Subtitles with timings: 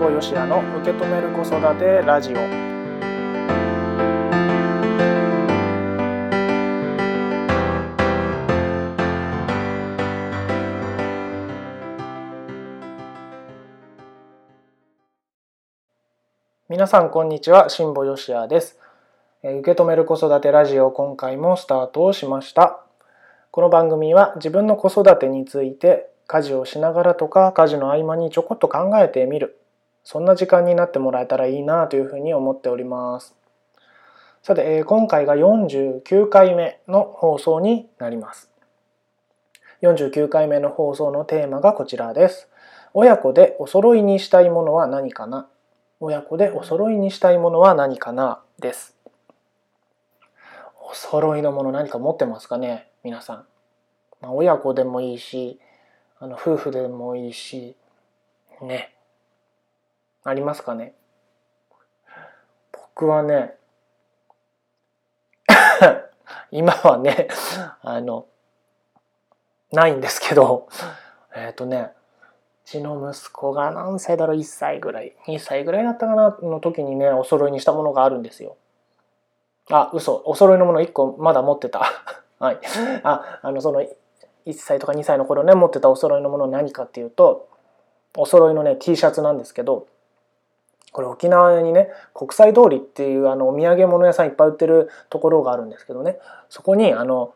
[0.00, 2.36] 保よしやの受け止める子育てラジオ。
[16.70, 18.78] 皆さんこんにちは辛坊よしやです。
[19.42, 22.80] 受け止める子育てラジオ今回もスタートをしました。
[23.50, 29.59] この番組は自分の子育てについて家事をしながらとか家事の合間にちょこっと考えてみる。
[30.04, 33.34] そんな時間になってもらえたらいいなというふうに思っております。
[34.42, 38.50] さて、え今回が49回目の放送になります。
[39.82, 42.48] 49回目の放送のテーマがこちらです。
[42.92, 45.48] 親子でお揃いにしたいものは何かな？
[46.00, 48.42] 親子でお揃いにしたいものは何かな？
[48.58, 48.96] です。
[50.90, 52.88] お揃いのもの何か持ってますかね？
[53.04, 53.44] 皆さん、
[54.20, 55.60] まあ、親子でもいいし
[56.18, 57.76] あの夫婦でもいいし
[58.62, 58.94] ね。
[60.24, 60.94] ありますかね？
[62.72, 63.54] 僕はね
[66.50, 67.28] 今はね
[67.82, 68.26] あの
[69.72, 70.68] ないんですけど
[71.34, 71.92] えっ、とね
[72.66, 75.14] うちの息子が何歳だろう？1歳ぐらい。
[75.26, 76.36] 2歳ぐらいだったかな？
[76.42, 78.56] の時にねお揃いにしたものがあるんですよ。
[79.70, 80.22] あ嘘。
[80.26, 81.80] お揃いのもの1個まだ持ってた。
[82.38, 82.60] はい。
[83.02, 83.82] ああのその
[84.46, 87.48] 1歳とか2歳の頃ね持ってたお揃いのもの何かっていうと
[88.16, 89.86] お揃いのね T シャツなんですけど
[90.92, 97.34] これ沖縄にね国際通りっていうあのお土産物屋さんいっぱい売ってるところがあるんですけどねそこにあの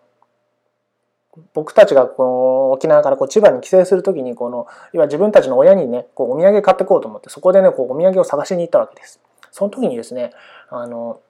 [1.53, 9.21] 僕たちがこの沖縄からこう千葉に帰省する時にこの要は自分たちの親にねこうお土産買ってこうと思ってそこでねこうお土産を探しに行ったわけです。
[9.51, 10.33] その時にですね
[10.71, 11.21] あの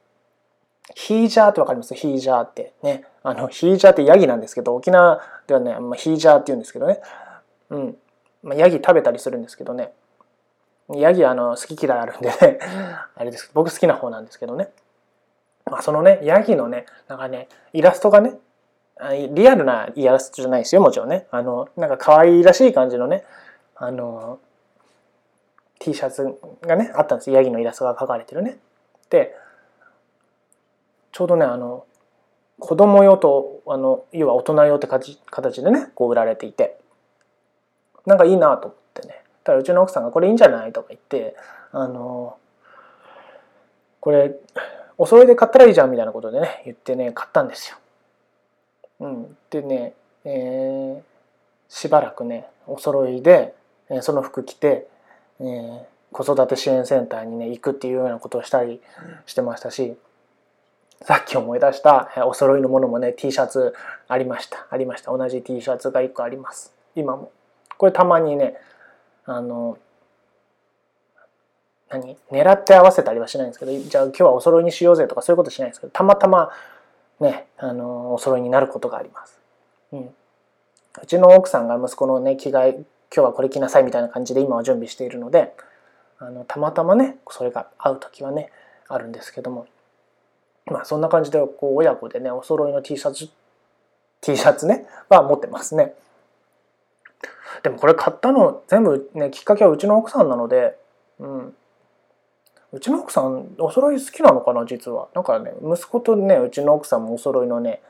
[0.95, 1.95] ヒージャーってわかります？
[1.95, 3.05] ヒージャーってね。
[3.23, 7.01] あの、ヒージャーってヤギなんですけど、沖縄ではね、まあ、ヒージャーって言うんですけどね。
[7.71, 7.97] うん。
[8.43, 9.93] まあ、ヤギ食べたりするんですけどね。
[10.91, 12.59] ヤギあの好き嫌いあるんでね、
[13.17, 14.71] あれです僕好きな方なんですけどね。
[15.67, 18.39] まあ、そのね、ヤギのね、なんかね、イラストがね、
[19.31, 21.27] リアルなイラストじゃないですよ、もちろんね。
[21.31, 23.25] あの、なんか可愛らしい感じのね、
[23.77, 24.39] あの、
[25.79, 27.31] T シャツがね、あったんです。
[27.31, 28.59] ヤギのイラストが描かれてるね。
[29.09, 29.35] で、
[31.15, 31.87] ちょうどねあの
[32.59, 36.77] 子供用とあの要は大人用って形でねこう売られていて
[38.05, 38.84] なんかいいなと思って
[39.45, 41.37] ただうちの奥さんが「これいいんじゃない?」とか言って
[41.73, 42.37] あの
[44.01, 44.35] これ
[44.99, 47.77] お揃いで買ったらいいじゃんみたいなことでね言ってね買ったんですよ。
[49.01, 49.95] うん、でね、
[50.25, 51.03] えー、
[51.69, 53.55] しばらくねお揃いで、
[53.91, 54.87] えー、その服着て、
[55.41, 58.81] えー、子育て支援センターにね行くっていうようなことをしたり
[59.27, 59.97] してましたし
[61.03, 63.75] さっき思い出したお揃いのものもね T シャツ
[64.09, 67.33] ありましたありました同じ T シャツが1個あります今も
[67.77, 68.55] これたまにね
[69.27, 69.79] あの
[71.89, 72.17] 何？
[72.31, 76.51] 狙って合わせたりはしないんですけどじゃあ今日はお揃いにしようぜとかそういうことしないんですけどたまたま
[77.21, 79.39] ねあのお揃いになることがあります、
[79.93, 80.01] うん、
[81.03, 82.71] うちの奥さんが息子のね着替え
[83.15, 85.55] 今日はこれ着なさいみたいな感じで今は準備しているので
[86.19, 88.51] あのたまたまねそれが合う時はね
[88.89, 89.67] あるんですけども。
[90.67, 93.29] まあそんな感じでこう親子でねお揃いの T シャツ
[94.21, 95.95] T シャツねは持ってますね。
[97.65, 100.77] でもこれ買ったの全部ねきっかけはうちの奥さんなので、
[101.19, 101.55] うん、
[102.73, 105.09] うちの奥さんお揃い好きなのかな実は。
[105.15, 107.81] なんかね息子とねうちの奥さんもお揃いのね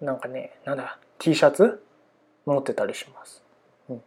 [0.00, 1.80] なんかねなんだ T シャツ？
[2.46, 3.44] 持ってたりします。
[3.90, 3.98] うん、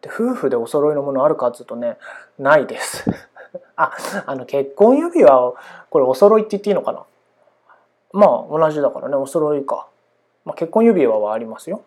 [0.00, 1.98] で夫婦でお揃いのものあるかっつうとね
[2.38, 3.04] ないです。
[3.74, 3.90] あ、
[4.26, 5.56] あの結婚指輪を
[5.90, 7.04] これお揃いって言っていいのかな？
[8.12, 9.88] まあ同じだからねお揃いか、
[10.44, 11.82] まあ、結婚指輪はありますよ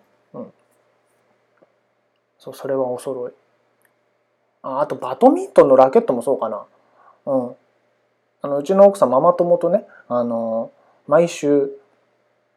[2.40, 3.32] そうそれはお揃い。
[4.62, 6.66] ああとバドミントンのラケットもそうかな。
[7.26, 7.56] うん。
[8.42, 10.72] あのうちの奥さんママ友とねあの
[11.08, 11.70] 毎週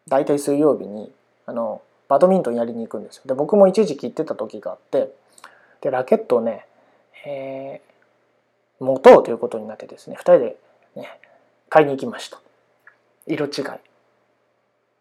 [0.09, 1.13] 大体水曜日に
[1.47, 3.23] あのバドミントンやりに行くんですよ。
[3.27, 5.13] で僕も一時期行ってた時があって
[5.81, 6.67] でラケットをね、
[7.27, 10.57] えー、持とうということになってですね2人で、
[10.97, 11.19] ね、
[11.69, 12.41] 買いに行きました。
[13.27, 13.65] 色違い。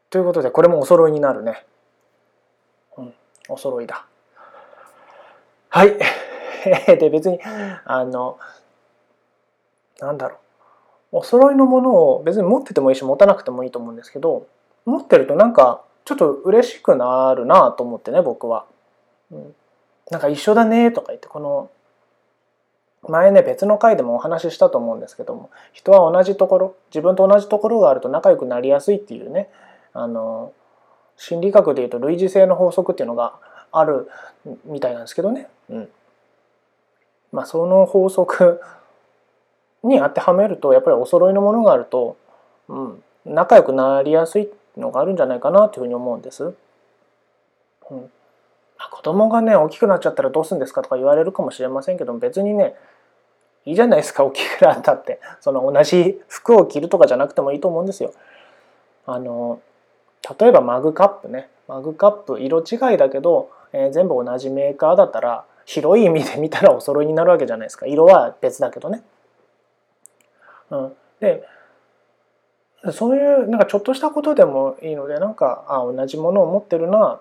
[0.10, 1.66] ということでこれもお揃いになるね。
[2.98, 3.13] うん
[3.50, 4.06] お揃いだ。
[5.72, 5.98] はい。
[7.00, 7.40] で別に
[7.86, 8.38] あの
[10.00, 10.38] なんだろう。
[11.14, 14.48] お揃いのものを別に持っててもいいし持たなくてもいいと思うんですけど
[14.86, 18.66] 持ってるとなんかちょっと嬉しくなるなと思ってね僕は、
[19.30, 19.56] うん、
[20.10, 21.70] なんか一緒だねとか言ってこの
[23.10, 29.50] 前ね別の回でもお話ししたと思うんですけども人は同じところ自分と同じところがあると仲良くなりやすいっていうね
[29.94, 30.54] あの
[31.18, 33.34] 心理学でいうと類似性の法則っていうのが
[33.72, 34.10] ある
[34.66, 35.48] みたいなんですけどね。
[35.70, 35.90] うん、
[37.32, 38.62] まあ、その法則
[39.84, 42.18] に当てはめるとやっぱりお揃いのものがあると、
[42.68, 46.54] うん、仲良くなりやすいのがあるんじゃないかなというふうに思うんです。
[47.90, 48.12] うん、
[48.92, 52.76] 子供がね大きくなっちゃったらどうするんですかとか言われるかもしれませんけど別にね
[53.66, 58.14] いいじゃないですか大きくなったってその同じ服を着るとかじゃなくてもいいと思うんですよ。
[59.06, 59.60] あの
[60.40, 69.04] 例えばマグカップねマグカップ色違いだけど、えー、全部同じメーカーだったら広い意味で見たらお揃いになるわけじゃないですか色は別だけどね。
[70.70, 71.48] うん、で
[72.92, 77.20] そういうなんかちょっとしたことでもいいのでなんかあ同じものを持ってるな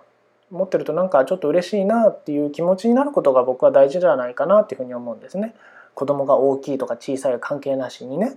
[0.50, 5.55] 持ってるとなんかちょっと嬉しいなっていう気持ちになることが僕は大事じゃないかなっていうふうに思うんですね。
[5.94, 8.37] 子供が大きいとか小さい関係なしにね。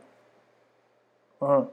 [1.41, 1.69] うん。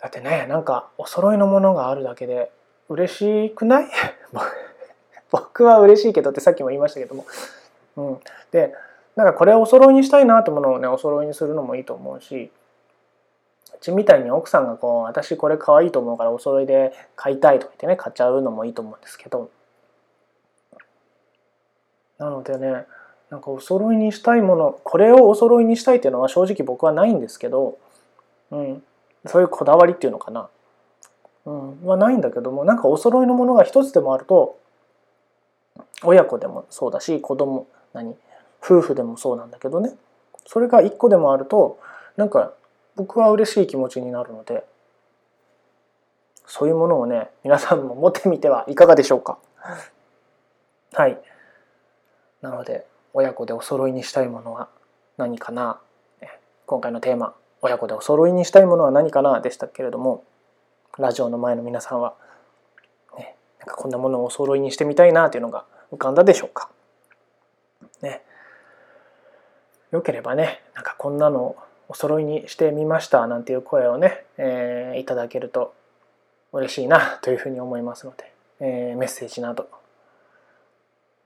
[0.00, 2.50] だってねなんかお揃いのものがあるだけで
[2.88, 3.86] 嬉しくない？
[5.30, 7.24] 僕は嬉しいけどってさっきも言いましたけども。
[7.96, 8.74] うん、で
[9.16, 12.50] なんかこれお揃いにしたいなってものをねお揃いにするのもいいと思うし。
[13.74, 19.50] うちみたいに奥さんがこう私これ可愛いと思うからお揃いで買いたいとか言ってね買っちゃうのもいいと思うんですけど。
[22.18, 22.86] なのでね
[23.30, 27.78] なんかお揃いにしたいものこれをお揃いにしたいっていうのは正直僕はないんですけど、
[28.50, 28.82] うん、
[29.26, 30.48] そういうこだわりっていうのかな、
[31.46, 34.58] うん、はないんだけどもなんかお揃いのものが一つでもあると
[36.02, 38.14] 親子でもそうだし子供何
[38.62, 39.94] 夫婦でもそうなんだけどね。
[40.46, 41.78] それが一個でもあると
[42.16, 42.52] なんか
[42.96, 44.64] 僕は嬉しい気持ちになるので
[46.46, 49.38] そういうものをね皆さんも持ってみてはいかがでしょうか。
[50.92, 51.20] はい。
[52.42, 54.68] なので親子でお揃いにしたいものは
[55.16, 55.80] 何かな。
[56.66, 60.24] 今回のテーマ親子でお揃いにしたいものは何かなでしたけれども
[60.98, 62.14] ラジオの前の皆さんは、
[63.18, 66.70] ね、なんかこんなものをお揃いにしてみたいなというのが浮かんだでしょうか
[68.02, 68.22] ね
[69.92, 71.56] よければねなんかこんなの
[71.88, 75.74] お揃いにしてみましたなんていう声をね、えー、いただけると
[76.52, 79.68] 嬉しいなというふうに思いますので、えー、メッセージなど、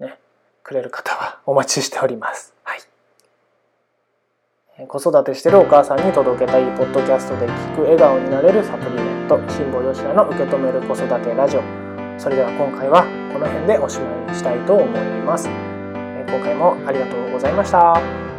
[0.00, 0.18] ね、
[0.62, 2.54] くれる方はお待ちしております。
[4.88, 11.62] 子育てしてるお母さんに届けたいポッドキャストで聞く笑顔になれるサプリメント辛坊吉田の受け止める子育てラジオ
[12.18, 15.48] それでは今回はこの辺でおしまいにしたいと思います。
[15.48, 18.29] 今回もありがとうございました。